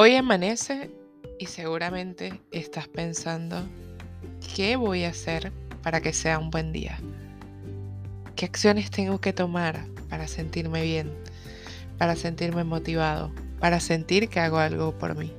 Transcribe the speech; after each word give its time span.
Hoy 0.00 0.14
amanece 0.14 0.92
y 1.40 1.46
seguramente 1.46 2.40
estás 2.52 2.86
pensando, 2.86 3.66
¿qué 4.54 4.76
voy 4.76 5.02
a 5.02 5.08
hacer 5.08 5.50
para 5.82 6.00
que 6.00 6.12
sea 6.12 6.38
un 6.38 6.52
buen 6.52 6.70
día? 6.70 7.00
¿Qué 8.36 8.44
acciones 8.44 8.92
tengo 8.92 9.20
que 9.20 9.32
tomar 9.32 9.84
para 10.08 10.28
sentirme 10.28 10.82
bien, 10.82 11.12
para 11.98 12.14
sentirme 12.14 12.62
motivado, 12.62 13.32
para 13.58 13.80
sentir 13.80 14.28
que 14.28 14.38
hago 14.38 14.58
algo 14.58 14.96
por 14.96 15.16
mí? 15.16 15.32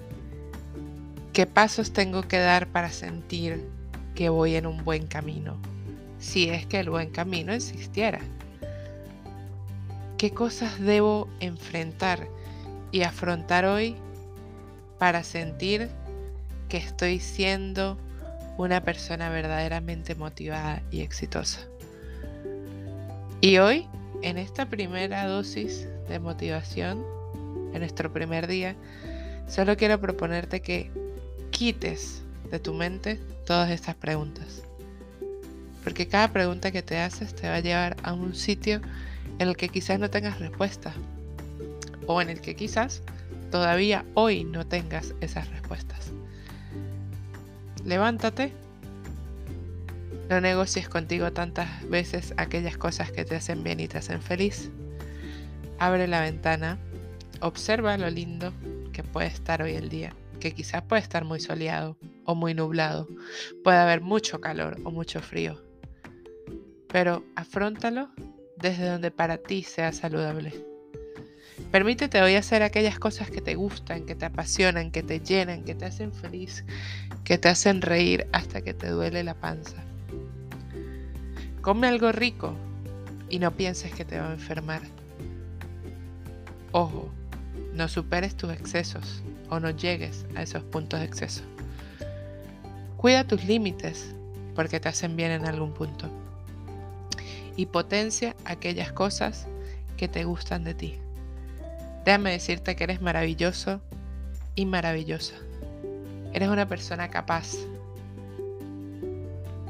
¿Qué 1.31 1.45
pasos 1.45 1.93
tengo 1.93 2.23
que 2.23 2.39
dar 2.39 2.67
para 2.67 2.91
sentir 2.91 3.65
que 4.13 4.27
voy 4.27 4.55
en 4.55 4.65
un 4.65 4.83
buen 4.83 5.07
camino? 5.07 5.55
Si 6.19 6.49
es 6.49 6.65
que 6.65 6.81
el 6.81 6.89
buen 6.89 7.11
camino 7.11 7.53
existiera. 7.53 8.19
¿Qué 10.17 10.31
cosas 10.31 10.81
debo 10.81 11.29
enfrentar 11.39 12.27
y 12.91 13.03
afrontar 13.03 13.63
hoy 13.63 13.95
para 14.99 15.23
sentir 15.23 15.89
que 16.67 16.77
estoy 16.77 17.19
siendo 17.19 17.97
una 18.57 18.83
persona 18.83 19.29
verdaderamente 19.29 20.13
motivada 20.15 20.83
y 20.91 21.01
exitosa. 21.01 21.61
Y 23.41 23.57
hoy, 23.57 23.87
en 24.21 24.37
esta 24.37 24.65
primera 24.67 25.25
dosis 25.25 25.87
de 26.09 26.19
motivación, 26.19 27.03
en 27.73 27.79
nuestro 27.79 28.11
primer 28.11 28.47
día, 28.47 28.75
solo 29.47 29.77
quiero 29.77 29.99
proponerte 30.01 30.61
que 30.61 30.91
quites 31.51 32.21
de 32.51 32.59
tu 32.59 32.73
mente 32.73 33.17
todas 33.45 33.71
estas 33.71 33.95
preguntas. 33.95 34.63
Porque 35.83 36.07
cada 36.07 36.27
pregunta 36.33 36.71
que 36.71 36.83
te 36.83 36.99
haces 36.99 37.33
te 37.33 37.47
va 37.47 37.55
a 37.55 37.59
llevar 37.61 37.95
a 38.03 38.11
un 38.11 38.35
sitio 38.35 38.81
en 39.39 39.47
el 39.47 39.55
que 39.55 39.69
quizás 39.69 39.99
no 39.99 40.09
tengas 40.09 40.39
respuesta. 40.39 40.93
O 42.05 42.21
en 42.21 42.29
el 42.29 42.41
que 42.41 42.55
quizás 42.55 43.01
todavía 43.49 44.05
hoy 44.13 44.43
no 44.43 44.65
tengas 44.65 45.13
esas 45.21 45.49
respuestas. 45.49 46.11
Levántate. 47.85 48.53
No 50.29 50.41
negocies 50.41 50.87
contigo 50.87 51.31
tantas 51.31 51.87
veces 51.89 52.33
aquellas 52.37 52.77
cosas 52.77 53.11
que 53.11 53.25
te 53.25 53.35
hacen 53.35 53.63
bien 53.63 53.79
y 53.79 53.87
te 53.87 53.97
hacen 53.97 54.21
feliz. 54.21 54.69
Abre 55.79 56.07
la 56.07 56.21
ventana. 56.21 56.77
Observa 57.41 57.97
lo 57.97 58.09
lindo 58.09 58.53
que 58.91 59.01
puede 59.01 59.27
estar 59.27 59.61
hoy 59.61 59.73
el 59.73 59.89
día, 59.89 60.13
que 60.39 60.51
quizás 60.53 60.83
puede 60.83 61.01
estar 61.01 61.23
muy 61.23 61.39
soleado 61.39 61.97
o 62.25 62.35
muy 62.35 62.53
nublado. 62.53 63.07
Puede 63.63 63.77
haber 63.77 64.01
mucho 64.01 64.41
calor 64.41 64.77
o 64.83 64.91
mucho 64.91 65.21
frío. 65.21 65.63
Pero 66.89 67.23
afrontalo 67.35 68.09
desde 68.57 68.89
donde 68.89 69.09
para 69.09 69.37
ti 69.37 69.63
sea 69.63 69.91
saludable. 69.93 70.68
Permítete 71.71 72.19
hoy 72.23 72.33
hacer 72.33 72.63
aquellas 72.63 72.97
cosas 72.97 73.29
que 73.29 73.41
te 73.41 73.53
gustan, 73.53 74.05
que 74.07 74.15
te 74.15 74.25
apasionan, 74.25 74.89
que 74.89 75.03
te 75.03 75.19
llenan, 75.19 75.63
que 75.63 75.75
te 75.75 75.85
hacen 75.85 76.11
feliz, 76.11 76.65
que 77.23 77.37
te 77.37 77.47
hacen 77.47 77.83
reír 77.83 78.27
hasta 78.31 78.61
que 78.61 78.73
te 78.73 78.89
duele 78.89 79.23
la 79.23 79.35
panza. 79.35 79.75
Come 81.61 81.87
algo 81.87 82.11
rico 82.11 82.55
y 83.29 83.37
no 83.37 83.51
pienses 83.51 83.93
que 83.93 84.03
te 84.03 84.19
va 84.19 84.29
a 84.29 84.33
enfermar. 84.33 84.81
Ojo, 86.71 87.11
no 87.75 87.87
superes 87.87 88.35
tus 88.35 88.51
excesos 88.51 89.21
o 89.49 89.59
no 89.59 89.69
llegues 89.69 90.25
a 90.35 90.41
esos 90.41 90.63
puntos 90.63 90.99
de 90.99 91.05
exceso. 91.05 91.43
Cuida 92.97 93.27
tus 93.27 93.45
límites 93.45 94.15
porque 94.55 94.79
te 94.79 94.89
hacen 94.89 95.15
bien 95.15 95.31
en 95.31 95.45
algún 95.45 95.73
punto. 95.73 96.09
Y 97.55 97.67
potencia 97.67 98.35
aquellas 98.45 98.91
cosas 98.91 99.47
que 99.97 100.07
te 100.07 100.23
gustan 100.23 100.63
de 100.63 100.73
ti. 100.73 100.99
Déjame 102.09 102.31
decirte 102.31 102.75
que 102.75 102.85
eres 102.85 103.03
maravilloso 103.03 103.81
y 104.55 104.65
maravillosa. 104.65 105.35
Eres 106.33 106.49
una 106.49 106.67
persona 106.67 107.11
capaz. 107.11 107.53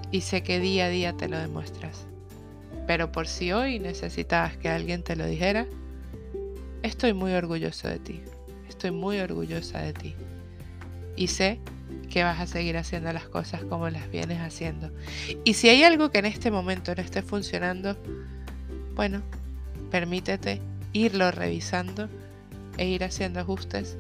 Y 0.10 0.22
sé 0.22 0.42
que 0.42 0.62
día 0.62 0.86
a 0.86 0.88
día 0.88 1.12
te 1.12 1.28
lo 1.28 1.38
demuestras. 1.38 2.08
Pero 2.88 3.12
por 3.12 3.28
si 3.28 3.52
hoy 3.52 3.80
necesitabas 3.80 4.56
que 4.56 4.70
alguien 4.70 5.04
te 5.04 5.18
lo 5.18 5.26
dijera, 5.26 5.68
estoy 6.82 7.12
muy 7.12 7.34
orgulloso 7.34 7.90
de 7.90 8.00
ti. 8.00 8.22
Estoy 8.70 8.92
muy 8.92 9.20
orgullosa 9.20 9.82
de 9.82 9.92
ti. 9.92 10.16
Y 11.18 11.28
sé 11.28 11.60
que 12.10 12.24
vas 12.24 12.40
a 12.40 12.48
seguir 12.48 12.78
haciendo 12.78 13.12
las 13.12 13.28
cosas 13.28 13.66
como 13.66 13.90
las 13.90 14.10
vienes 14.12 14.40
haciendo. 14.40 14.94
Y 15.44 15.56
si 15.56 15.68
hay 15.68 15.84
algo 15.84 16.10
que 16.10 16.20
en 16.20 16.28
este 16.28 16.52
momento 16.52 16.96
no 16.96 17.02
esté 17.02 17.22
funcionando, 17.22 17.98
bueno, 18.96 19.24
permítete 19.92 20.62
irlo 20.94 21.32
revisando 21.32 22.08
e 22.80 22.88
ir 22.88 23.04
haciendo 23.04 23.42
ajustes 23.42 23.98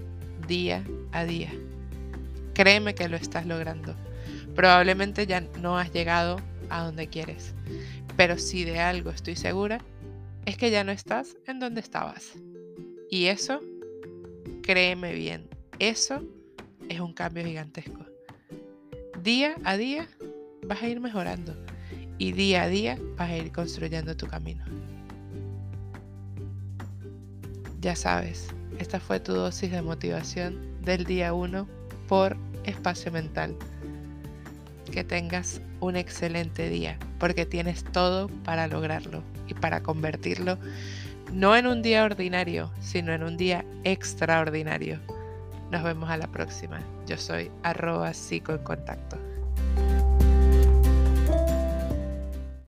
día 0.48 0.86
a 1.12 1.26
día. 1.26 1.52
Créeme 2.54 2.96
que 2.96 3.10
lo 3.10 3.18
estás 3.18 3.46
logrando. 3.46 3.94
Probablemente 4.56 5.28
ya 5.28 5.42
no 5.42 5.78
has 5.78 5.92
llegado 5.92 6.38
a 6.70 6.86
donde 6.86 7.08
quieres, 7.08 7.54
pero 8.16 8.38
si 8.38 8.64
de 8.64 8.80
algo 8.80 9.10
estoy 9.10 9.36
segura, 9.36 9.80
es 10.46 10.56
que 10.56 10.72
ya 10.72 10.86
no 10.86 10.94
estás 10.94 11.36
en 11.46 11.60
donde 11.60 11.82
estabas. 11.82 12.32
Y 13.12 13.26
eso, 13.26 13.60
créeme 14.64 15.14
bien, 15.14 15.50
eso 15.78 16.24
es 16.88 17.02
un 17.02 17.14
cambio 17.14 17.44
gigantesco. 17.44 18.06
Día 19.22 19.56
a 19.66 19.76
día 19.76 20.08
vas 20.66 20.82
a 20.82 20.88
ir 20.88 21.02
mejorando 21.02 21.54
y 22.18 22.32
día 22.32 22.64
a 22.64 22.70
día 22.70 22.98
vas 23.18 23.30
a 23.30 23.38
ir 23.38 23.52
construyendo 23.52 24.16
tu 24.16 24.28
camino. 24.28 24.64
Ya 27.82 27.96
sabes, 27.96 28.54
esta 28.80 29.00
fue 29.00 29.20
tu 29.20 29.34
dosis 29.34 29.72
de 29.72 29.82
motivación 29.82 30.58
del 30.82 31.06
día 31.06 31.34
1 31.34 31.68
por 32.08 32.38
espacio 32.64 33.12
mental. 33.12 33.56
Que 34.92 35.04
tengas 35.04 35.62
un 35.82 35.96
excelente 35.96 36.70
día, 36.70 36.98
porque 37.20 37.46
tienes 37.46 37.84
todo 37.84 38.28
para 38.44 38.68
lograrlo 38.68 39.22
y 39.48 39.54
para 39.54 39.84
convertirlo 39.84 40.58
no 41.34 41.56
en 41.56 41.68
un 41.68 41.84
día 41.84 42.04
ordinario, 42.04 42.72
sino 42.80 43.14
en 43.14 43.22
un 43.24 43.38
día 43.38 43.64
extraordinario. 43.84 45.00
Nos 45.70 45.84
vemos 45.84 46.10
a 46.10 46.18
la 46.18 46.28
próxima. 46.28 46.80
Yo 47.06 47.18
soy 47.18 47.52
arroba 47.62 48.14
psico 48.14 48.54
en 48.54 48.64
contacto. 48.64 49.18